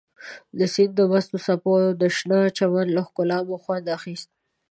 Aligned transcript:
د 0.59 0.59
سیند 0.73 0.93
د 0.97 1.01
مستو 1.11 1.37
څپو 1.45 1.71
او 1.85 1.93
د 2.01 2.03
شنه 2.15 2.39
چمن 2.57 2.87
له 2.95 3.01
ښکلا 3.07 3.39
مو 3.47 3.57
خوند 3.63 3.85
اخیست. 3.97 4.29